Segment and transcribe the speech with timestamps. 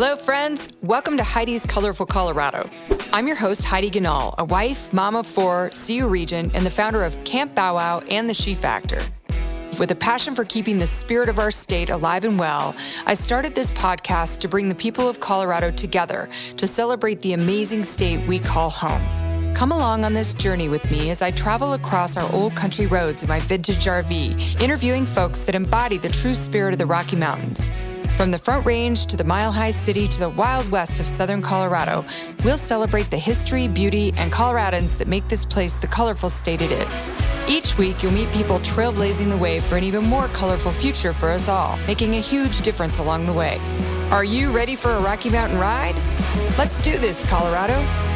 [0.00, 0.70] Hello, friends.
[0.80, 2.70] Welcome to Heidi's Colorful Colorado.
[3.12, 7.02] I'm your host, Heidi Ganahl, a wife, mom of four, CU Regent, and the founder
[7.02, 9.02] of Camp Bow Wow and the She Factor.
[9.76, 12.76] With a passion for keeping the spirit of our state alive and well,
[13.06, 16.28] I started this podcast to bring the people of Colorado together
[16.58, 19.02] to celebrate the amazing state we call home.
[19.52, 23.24] Come along on this journey with me as I travel across our old country roads
[23.24, 27.72] in my vintage RV, interviewing folks that embody the true spirit of the Rocky Mountains.
[28.18, 31.40] From the Front Range to the Mile High City to the Wild West of Southern
[31.40, 32.04] Colorado,
[32.42, 36.72] we'll celebrate the history, beauty, and Coloradans that make this place the colorful state it
[36.72, 37.08] is.
[37.46, 41.30] Each week, you'll meet people trailblazing the way for an even more colorful future for
[41.30, 43.60] us all, making a huge difference along the way.
[44.10, 45.94] Are you ready for a Rocky Mountain ride?
[46.58, 48.07] Let's do this, Colorado.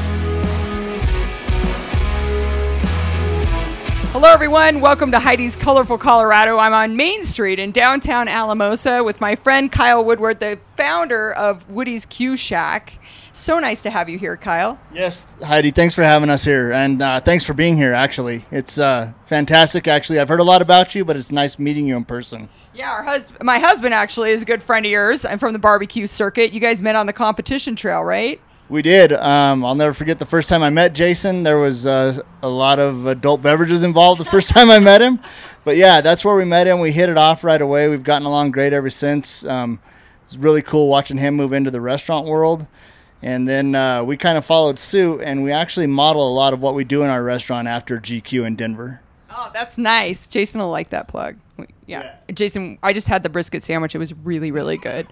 [4.12, 4.82] Hello, everyone.
[4.82, 6.58] Welcome to Heidi's Colorful Colorado.
[6.58, 11.66] I'm on Main Street in downtown Alamosa with my friend Kyle Woodward, the founder of
[11.70, 12.98] Woody's Q Shack.
[13.32, 14.78] So nice to have you here, Kyle.
[14.92, 17.94] Yes, Heidi, thanks for having us here, and uh, thanks for being here.
[17.94, 19.88] Actually, it's uh, fantastic.
[19.88, 22.50] Actually, I've heard a lot about you, but it's nice meeting you in person.
[22.74, 25.24] Yeah, our hus- my husband actually is a good friend of yours.
[25.24, 26.52] I'm from the barbecue circuit.
[26.52, 28.38] You guys met on the competition trail, right?
[28.68, 29.12] We did.
[29.12, 31.42] Um, I'll never forget the first time I met Jason.
[31.42, 35.20] There was uh, a lot of adult beverages involved the first time I met him.
[35.64, 36.80] But yeah, that's where we met him.
[36.80, 37.88] We hit it off right away.
[37.88, 39.44] We've gotten along great ever since.
[39.44, 39.80] Um,
[40.24, 42.66] it's really cool watching him move into the restaurant world.
[43.20, 46.60] And then uh, we kind of followed suit, and we actually model a lot of
[46.60, 49.00] what we do in our restaurant after GQue in Denver.
[49.30, 50.26] Oh, that's nice.
[50.26, 51.36] Jason will like that plug.
[51.58, 51.66] Yeah.
[51.86, 52.14] Yeah.
[52.34, 53.94] Jason, I just had the brisket sandwich.
[53.94, 55.06] It was really, really good.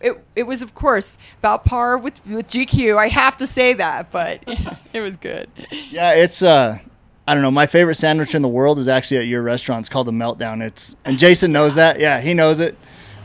[0.00, 2.96] It, it was, of course, about par with, with GQue.
[2.96, 4.42] I have to say that, but
[4.92, 5.50] it was good.
[5.90, 6.78] Yeah, it's uh
[7.26, 9.80] I don't know, my favorite sandwich in the world is actually at your restaurant.
[9.80, 10.64] It's called the Meltdown.
[10.64, 12.00] It's and Jason knows that.
[12.00, 12.76] Yeah, he knows it.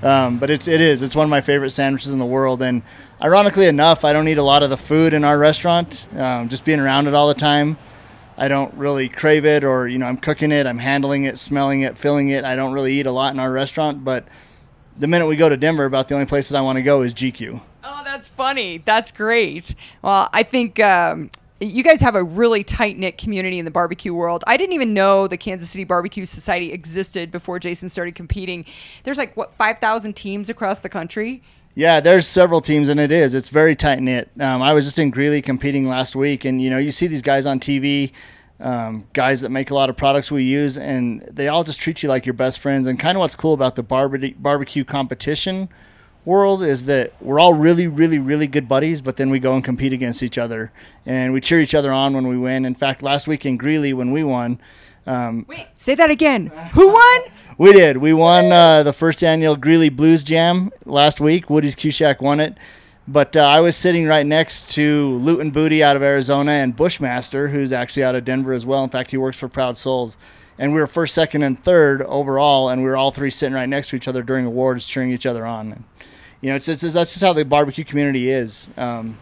[0.04, 1.02] Um, but it's it is.
[1.02, 2.62] It's one of my favorite sandwiches in the world.
[2.62, 2.82] And
[3.22, 6.06] ironically enough, I don't eat a lot of the food in our restaurant.
[6.18, 7.78] Um, just being around it all the time,
[8.38, 11.82] I don't really crave it, or you know, I'm cooking it, I'm handling it, smelling
[11.82, 12.44] it, filling it.
[12.44, 14.04] I don't really eat a lot in our restaurant.
[14.04, 14.26] But
[14.98, 17.14] the minute we go to Denver, about the only places I want to go is
[17.14, 17.62] GQue.
[17.84, 18.82] Oh, that's funny.
[18.84, 19.76] That's great.
[20.02, 24.14] Well, I think um, you guys have a really tight knit community in the barbecue
[24.14, 24.44] world.
[24.48, 28.66] I didn't even know the Kansas City Barbecue Society existed before Jason started competing.
[29.04, 31.42] There's like, what, 5,000 teams across the country?
[31.76, 33.34] Yeah, there's several teams, and it is.
[33.34, 34.30] It's very tight knit.
[34.40, 37.24] Um, I was just in Greeley competing last week, and you know, you see these
[37.24, 38.12] guys on TV,
[38.64, 42.02] um, guys that make a lot of products we use, and they all just treat
[42.02, 42.88] you like your best friends.
[42.88, 45.70] And kind of what's cool about the barbe- barbecue competition
[46.26, 49.64] world is that we're all really, really, really good buddies, but then we go and
[49.64, 50.72] compete against each other,
[51.06, 52.66] and we cheer each other on when we win.
[52.66, 54.60] In fact, last week in Greeley, when we won,
[55.06, 56.48] um, Wait, say that again.
[56.74, 57.22] Who won?
[57.58, 57.98] we did.
[57.98, 61.50] We won uh, the first annual Greeley Blues Jam last week.
[61.50, 61.92] Woody's Q
[62.22, 62.58] won it.
[63.08, 67.50] But uh, I was sitting right next to Luton Booty out of Arizona and Bushmaster,
[67.50, 68.84] who's actually out of Denver as well.
[68.84, 70.18] In fact, he works for Proud Souls.
[70.58, 73.68] And we were first, second, and third overall, and we were all three sitting right
[73.68, 75.74] next to each other during awards, cheering each other on.
[75.74, 75.84] And,
[76.42, 78.70] you know, it's just, that's just how the barbecue community is.
[78.78, 79.18] Um,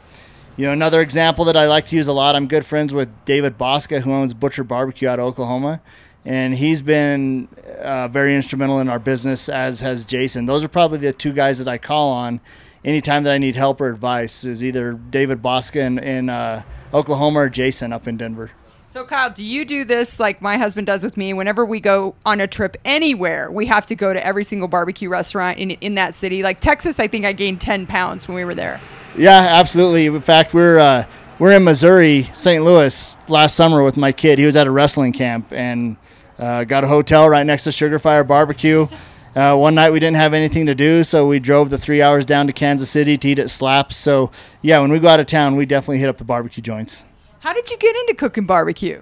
[0.57, 2.35] you know, another example that I like to use a lot.
[2.35, 5.81] I'm good friends with David Bouska, who owns Butcher Barbecue out of Oklahoma,
[6.25, 7.47] and he's been
[7.79, 10.45] uh, very instrumental in our business, as has Jason.
[10.45, 12.41] Those are probably the two guys that I call on
[12.83, 14.43] anytime that I need help or advice.
[14.43, 18.51] Is either David Bouska in, in uh, Oklahoma or Jason up in Denver.
[18.91, 21.33] So, Kyle, do you do this like my husband does with me?
[21.33, 25.07] Whenever we go on a trip anywhere, we have to go to every single barbecue
[25.07, 26.43] restaurant in, in that city.
[26.43, 28.81] Like Texas, I think I gained 10 pounds when we were there.
[29.15, 30.07] Yeah, absolutely.
[30.07, 31.05] In fact, we're uh,
[31.39, 32.65] we're in Missouri, St.
[32.65, 34.37] Louis last summer with my kid.
[34.37, 35.95] He was at a wrestling camp and
[36.37, 38.87] uh, got a hotel right next to Sugarfire Barbecue.
[39.33, 42.25] Uh, one night we didn't have anything to do, so we drove the three hours
[42.25, 43.95] down to Kansas City to eat at Slaps.
[43.95, 44.29] So
[44.61, 47.05] yeah, when we go out of town, we definitely hit up the barbecue joints.
[47.39, 49.01] How did you get into cooking barbecue?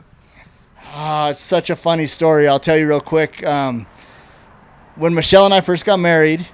[0.91, 2.47] Ah, it's such a funny story.
[2.47, 3.43] I'll tell you real quick.
[3.43, 3.87] Um,
[4.95, 6.45] when Michelle and I first got married,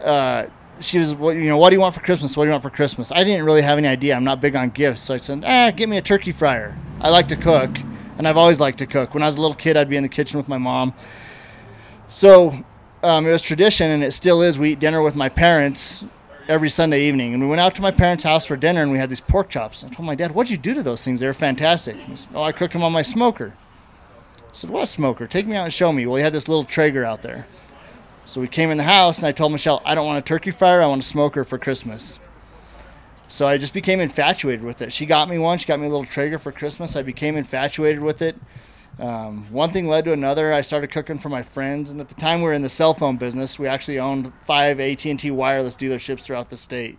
[0.00, 0.46] uh,
[0.80, 2.36] she was, what, you know, what do you want for Christmas?
[2.36, 3.12] What do you want for Christmas?
[3.12, 4.16] I didn't really have any idea.
[4.16, 6.76] I'm not big on gifts, so I said, eh, get me a turkey fryer.
[7.00, 7.70] I like to cook,
[8.18, 9.14] and I've always liked to cook.
[9.14, 10.94] When I was a little kid, I'd be in the kitchen with my mom.
[12.08, 12.64] So
[13.02, 14.58] um, it was tradition, and it still is.
[14.58, 16.04] We eat dinner with my parents
[16.48, 17.34] every Sunday evening.
[17.34, 19.48] And we went out to my parents' house for dinner, and we had these pork
[19.48, 19.84] chops.
[19.84, 21.20] I told my dad, "What'd you do to those things?
[21.20, 23.54] They were fantastic." Said, "Oh, I cooked them on my smoker."
[24.38, 25.26] I said, "What smoker?
[25.26, 27.46] Take me out and show me." Well, he had this little Traeger out there.
[28.24, 30.50] So we came in the house, and I told Michelle, "I don't want a turkey
[30.50, 30.82] fryer.
[30.82, 32.18] I want a smoker for Christmas."
[33.28, 34.92] So I just became infatuated with it.
[34.92, 35.56] She got me one.
[35.56, 36.96] She got me a little Traeger for Christmas.
[36.96, 38.36] I became infatuated with it.
[38.98, 40.52] Um, one thing led to another.
[40.52, 42.94] I started cooking for my friends, and at the time we were in the cell
[42.94, 43.58] phone business.
[43.58, 46.98] We actually owned five AT&T wireless dealerships throughout the state.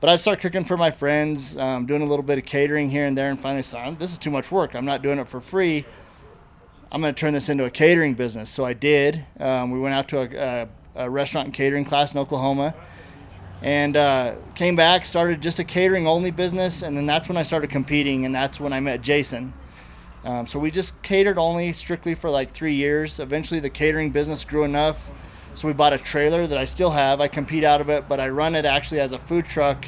[0.00, 3.04] But I'd start cooking for my friends, um, doing a little bit of catering here
[3.04, 4.76] and there, and finally said, "This is too much work.
[4.76, 5.84] I'm not doing it for free.
[6.92, 9.24] I'm going to turn this into a catering business." So I did.
[9.40, 10.68] Um, we went out to a, a,
[11.06, 12.76] a, restaurant and catering class in Oklahoma,
[13.60, 17.42] and uh, came back, started just a catering only business, and then that's when I
[17.42, 19.52] started competing, and that's when I met Jason.
[20.24, 23.20] Um, so we just catered only strictly for like three years.
[23.20, 25.10] Eventually, the catering business grew enough,
[25.54, 27.20] so we bought a trailer that I still have.
[27.20, 29.86] I compete out of it, but I run it actually as a food truck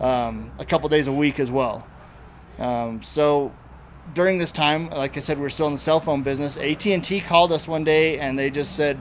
[0.00, 1.86] um, a couple days a week as well.
[2.58, 3.52] Um, so
[4.14, 6.56] during this time, like I said, we we're still in the cell phone business.
[6.56, 8.98] AT and T called us one day and they just said,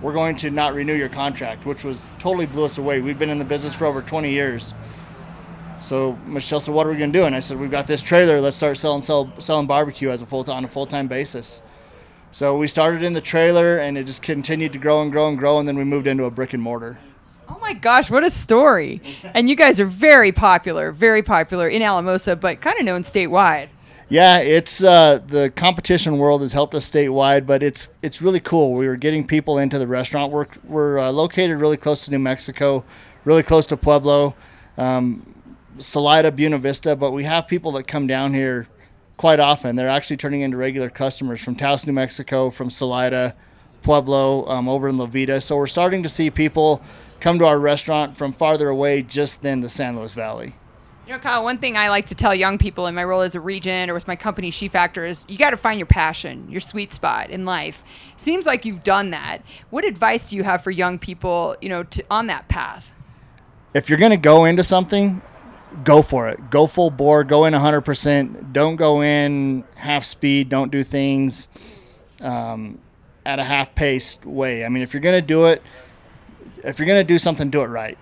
[0.00, 3.00] "We're going to not renew your contract," which was totally blew us away.
[3.00, 4.74] We've been in the business for over 20 years.
[5.80, 8.02] So Michelle said, "What are we going to do?" And I said, "We've got this
[8.02, 8.40] trailer.
[8.40, 11.62] Let's start selling sell, selling barbecue as a full on a full time basis."
[12.32, 15.38] So we started in the trailer, and it just continued to grow and grow and
[15.38, 16.98] grow, and then we moved into a brick and mortar.
[17.48, 19.00] Oh my gosh, what a story!
[19.34, 23.68] and you guys are very popular, very popular in Alamosa, but kind of known statewide.
[24.08, 28.72] Yeah, it's uh, the competition world has helped us statewide, but it's it's really cool.
[28.72, 30.32] We were getting people into the restaurant.
[30.32, 32.84] We're we're uh, located really close to New Mexico,
[33.24, 34.34] really close to Pueblo.
[34.78, 35.35] Um,
[35.78, 38.68] Salida, Buena Vista, but we have people that come down here
[39.16, 39.76] quite often.
[39.76, 43.34] They're actually turning into regular customers from Taos, New Mexico, from Salida,
[43.82, 45.40] Pueblo, um, over in La Veta.
[45.40, 46.82] So we're starting to see people
[47.20, 50.54] come to our restaurant from farther away just than the San Luis Valley.
[51.06, 53.36] You know, Kyle, one thing I like to tell young people in my role as
[53.36, 56.50] a regent or with my company She Factor is you got to find your passion,
[56.50, 57.84] your sweet spot in life.
[58.16, 59.42] Seems like you've done that.
[59.70, 62.90] What advice do you have for young people, you know, to, on that path?
[63.72, 65.22] If you're going to go into something,
[65.84, 66.50] go for it.
[66.50, 67.24] Go full bore.
[67.24, 68.52] Go in 100%.
[68.52, 70.48] Don't go in half speed.
[70.48, 71.48] Don't do things
[72.20, 72.78] um,
[73.24, 74.64] at a half paced way.
[74.64, 75.62] I mean, if you're going to do it,
[76.64, 77.98] if you're going to do something, do it right.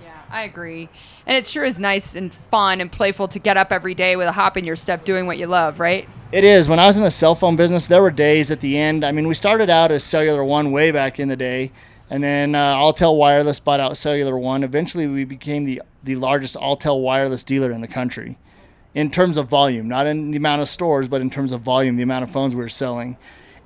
[0.00, 0.88] Yeah, I agree.
[1.26, 4.28] And it sure is nice and fun and playful to get up every day with
[4.28, 6.08] a hop in your step doing what you love, right?
[6.30, 6.68] It is.
[6.68, 9.04] When I was in the cell phone business, there were days at the end.
[9.04, 11.72] I mean, we started out as Cellular One way back in the day
[12.10, 14.62] and then uh, Alltel Wireless bought out Cellular One.
[14.62, 18.38] Eventually, we became the the largest Alltel wireless dealer in the country,
[18.94, 21.96] in terms of volume, not in the amount of stores, but in terms of volume,
[21.96, 23.16] the amount of phones we were selling.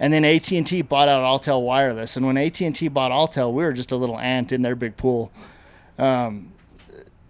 [0.01, 3.13] And then AT and T bought out Alltel Wireless, and when AT and T bought
[3.13, 5.31] Alltel, we were just a little ant in their big pool.
[5.99, 6.53] Um,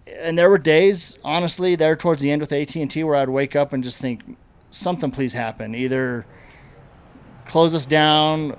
[0.07, 3.29] and there were days, honestly, there towards the end with AT and T, where I'd
[3.29, 4.23] wake up and just think,
[4.71, 6.25] something please happen, either
[7.45, 8.57] close us down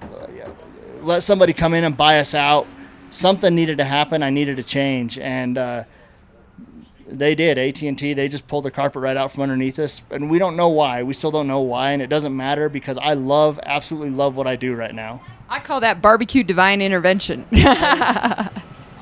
[1.03, 2.67] let somebody come in and buy us out.
[3.09, 4.23] Something needed to happen.
[4.23, 5.83] I needed to change, and uh,
[7.07, 7.57] they did.
[7.57, 8.13] AT and T.
[8.13, 11.03] They just pulled the carpet right out from underneath us, and we don't know why.
[11.03, 14.47] We still don't know why, and it doesn't matter because I love, absolutely love what
[14.47, 15.21] I do right now.
[15.49, 17.45] I call that barbecue divine intervention.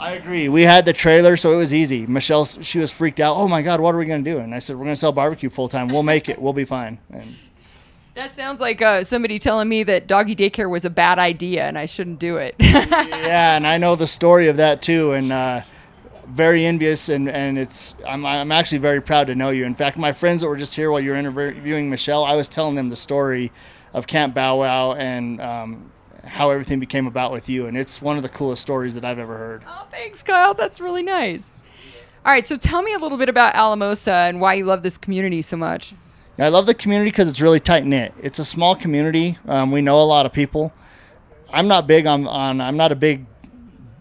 [0.02, 0.50] I agree.
[0.50, 2.08] We had the trailer, so it was easy.
[2.08, 3.38] Michelle, she was freaked out.
[3.38, 4.40] Oh my God, what are we going to do?
[4.40, 5.90] And I said, we're going to sell barbecue full time.
[5.90, 6.42] We'll make it.
[6.42, 6.98] We'll be fine.
[7.12, 7.36] And
[8.16, 11.78] that sounds like uh, somebody telling me that doggy daycare was a bad idea and
[11.78, 12.56] I shouldn't do it.
[12.60, 15.62] yeah, and I know the story of that too, and uh,
[16.28, 19.66] very envious, and, and it's I'm, I'm actually very proud to know you.
[19.66, 22.48] In fact, my friends that were just here while you were interviewing Michelle, I was
[22.48, 23.52] telling them the story
[23.94, 25.92] of Camp Bow Wow and um,
[26.24, 29.20] how everything became about with you, and it's one of the coolest stories that I've
[29.20, 29.64] ever heard.
[29.68, 30.54] Oh, thanks, Kyle.
[30.54, 31.58] That's really nice.
[32.26, 34.98] All right, so tell me a little bit about Alamosa and why you love this
[34.98, 35.94] community so much.
[36.40, 38.14] I love the community because it's really tight knit.
[38.22, 39.38] It's a small community.
[39.48, 40.74] Um, we know a lot of people.
[41.52, 43.26] I'm not big on, on I'm not a big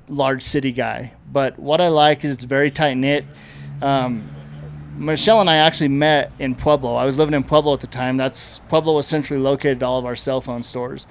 [0.09, 3.25] large city guy, but what I like is it's very tight knit.
[3.83, 4.29] Um,
[4.97, 6.95] Michelle and I actually met in Pueblo.
[6.95, 8.17] I was living in Pueblo at the time.
[8.17, 11.07] That's Pueblo was centrally located all of our cell phone stores.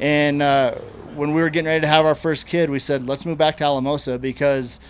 [0.00, 0.74] And uh,
[1.14, 3.56] when we were getting ready to have our first kid, we said, let's move back
[3.58, 4.80] to Alamosa because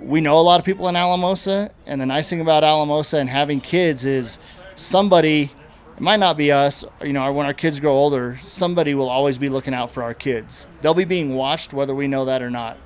[0.00, 1.70] we know a lot of people in Alamosa.
[1.86, 4.38] And the nice thing about Alamosa and having kids is
[4.74, 5.50] somebody
[5.96, 9.36] it might not be us you know when our kids grow older somebody will always
[9.36, 10.66] be looking out for our kids.
[10.80, 12.78] They'll be being watched whether we know that or not.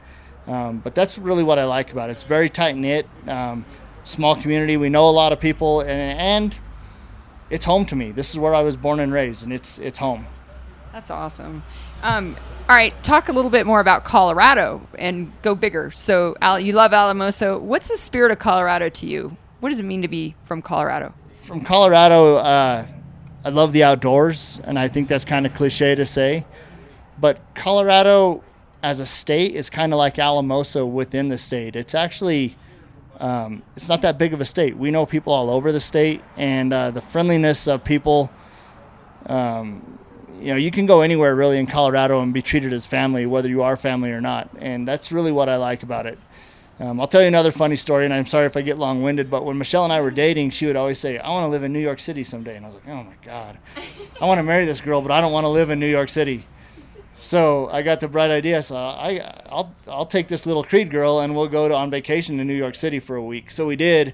[0.47, 2.13] Um, but that's really what i like about it.
[2.13, 3.65] It's very tight knit um,
[4.05, 4.77] small community.
[4.77, 6.57] We know a lot of people and, and
[7.51, 8.11] it's home to me.
[8.11, 10.27] This is where i was born and raised and it's it's home.
[10.93, 11.63] That's awesome.
[12.03, 12.37] Um,
[12.69, 16.73] all right talk a little bit more about colorado and go bigger so Al, you
[16.73, 20.35] love alamosa what's the spirit of colorado to you what does it mean to be
[20.45, 21.15] from colorado
[21.47, 22.85] from Colorado, uh,
[23.45, 26.45] I love the outdoors, and I think that's kind of cliche to say.
[27.21, 28.43] But Colorado,
[28.83, 31.77] as a state, is kind of like Alamosa within the state.
[31.77, 32.57] It's actually
[33.21, 34.77] um, it's not that big of a state.
[34.77, 38.29] We know people all over the state, and uh, the friendliness of people
[39.27, 40.01] um,
[40.41, 43.49] you know, you can go anywhere really in Colorado and be treated as family, whether
[43.49, 44.51] you are family or not.
[44.59, 46.19] And that's really what I like about it.
[46.79, 49.31] Um, I'll tell you another funny story, and I'm sorry if I get long winded,
[49.31, 51.63] but when Michelle and I were dating, she would always say, I want to live
[51.63, 52.57] in New York City someday.
[52.57, 53.57] And I was like, oh my God,
[54.21, 56.11] I want to marry this girl, but I don't want to live in New York
[56.11, 56.47] City.
[57.17, 58.63] So I got the bright idea.
[58.63, 62.37] So I, I'll, I'll take this little Creede girl and we'll go to, on vacation
[62.37, 63.51] to New York City for a week.
[63.51, 64.13] So we did,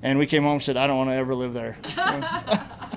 [0.00, 1.76] and we came home and said, I don't want to ever live there.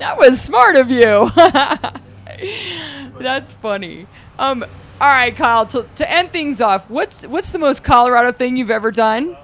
[0.00, 1.30] that was smart of you.
[3.20, 4.06] That's funny.
[4.38, 4.64] Um,
[5.00, 5.66] all right, Kyle.
[5.66, 9.36] To, to end things off, what's what's the most Colorado thing you've ever done?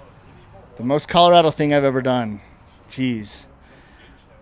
[0.77, 2.41] The most Colorado thing I've ever done.
[2.89, 3.47] Jeez.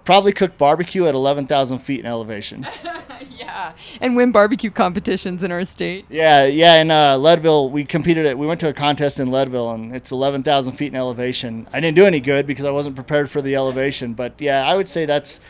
[0.05, 2.67] Probably cook barbecue at 11,000 feet in elevation.
[3.39, 6.05] yeah, and win barbecue competitions in our state.
[6.11, 6.75] Yeah, yeah.
[6.77, 8.37] In uh, Leadville, we competed at.
[8.37, 11.67] We went to a contest in Leadville, and it's 11,000 feet in elevation.
[11.73, 14.13] I didn't do any good because I wasn't prepared for the elevation.
[14.13, 15.41] But yeah, I would say that's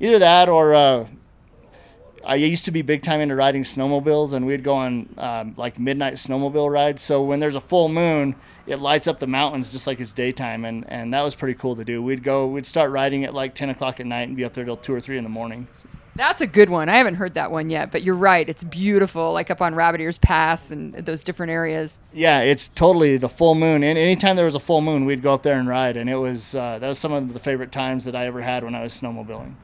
[0.00, 1.06] either that or uh,
[2.24, 5.78] I used to be big time into riding snowmobiles, and we'd go on um, like
[5.78, 7.02] midnight snowmobile rides.
[7.02, 8.34] So when there's a full moon,
[8.66, 11.76] it lights up the mountains just like it's daytime, and and that was pretty cool
[11.76, 12.02] to do.
[12.02, 14.64] We'd go, we'd start riding at like 10 o'clock at night and be up there
[14.64, 15.66] till two or three in the morning.
[16.16, 16.90] That's a good one.
[16.90, 18.46] I haven't heard that one yet, but you're right.
[18.46, 22.00] It's beautiful, like up on Rabbit Ears Pass and those different areas.
[22.12, 23.82] Yeah, it's totally the full moon.
[23.82, 26.16] And anytime there was a full moon, we'd go up there and ride, and it
[26.16, 28.82] was uh, that was some of the favorite times that I ever had when I
[28.82, 29.54] was snowmobiling.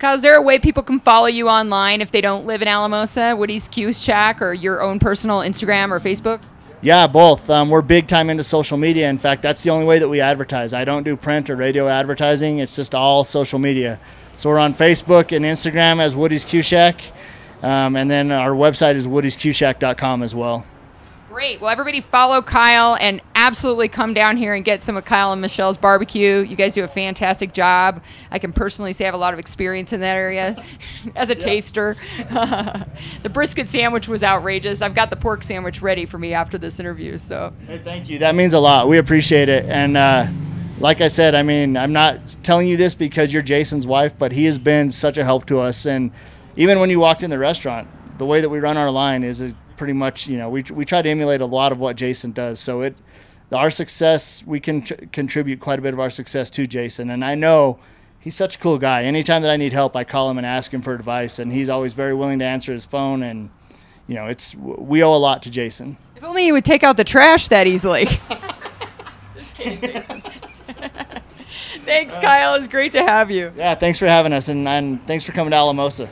[0.00, 2.68] Kyle, is there a way people can follow you online if they don't live in
[2.68, 6.40] Alamosa, Woody's Q Shack, or your own personal Instagram or Facebook?
[6.80, 7.50] Yeah, both.
[7.50, 9.10] Um, we're big time into social media.
[9.10, 10.72] In fact, that's the only way that we advertise.
[10.72, 12.60] I don't do print or radio advertising.
[12.60, 14.00] It's just all social media.
[14.38, 17.02] So we're on Facebook and Instagram as Woody's Q Shack,
[17.62, 20.64] um, and then our website is woodysqshack.com as well.
[21.30, 21.60] Great.
[21.60, 25.40] Well, everybody follow Kyle and absolutely come down here and get some of Kyle and
[25.40, 26.38] Michelle's barbecue.
[26.38, 28.02] You guys do a fantastic job.
[28.32, 30.60] I can personally say I have a lot of experience in that area
[31.14, 31.96] as a taster.
[32.18, 34.82] the brisket sandwich was outrageous.
[34.82, 37.16] I've got the pork sandwich ready for me after this interview.
[37.16, 38.18] So, hey, thank you.
[38.18, 38.88] That means a lot.
[38.88, 39.66] We appreciate it.
[39.66, 40.26] And uh,
[40.80, 44.32] like I said, I mean, I'm not telling you this because you're Jason's wife, but
[44.32, 45.86] he has been such a help to us.
[45.86, 46.10] And
[46.56, 47.86] even when you walked in the restaurant,
[48.18, 49.40] the way that we run our line is
[49.80, 52.60] pretty much you know we, we try to emulate a lot of what Jason does.
[52.60, 52.94] So it
[53.50, 57.24] our success we can tr- contribute quite a bit of our success to Jason, and
[57.24, 57.78] I know
[58.18, 59.04] he's such a cool guy.
[59.04, 61.70] Anytime that I need help, I call him and ask him for advice, and he's
[61.70, 63.22] always very willing to answer his phone.
[63.22, 63.48] And
[64.06, 65.96] you know it's we owe a lot to Jason.
[66.14, 68.04] If only he would take out the trash that easily.
[69.34, 70.22] Just kidding, Jason.
[71.86, 72.54] thanks, Kyle.
[72.54, 73.50] It's great to have you.
[73.56, 76.06] Yeah, thanks for having us, and, and thanks for coming to Alamosa.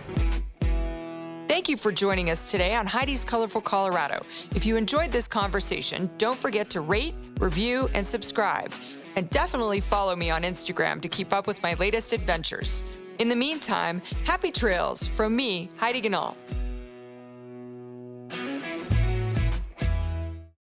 [1.58, 4.24] Thank you for joining us today on Heidi's Colorful Colorado.
[4.54, 8.72] If you enjoyed this conversation, don't forget to rate, review, and subscribe.
[9.16, 12.84] And definitely follow me on Instagram to keep up with my latest adventures.
[13.18, 16.36] In the meantime, happy trails from me, Heidi Ganahl.